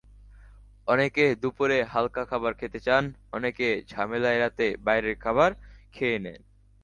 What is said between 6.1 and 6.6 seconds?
নেন।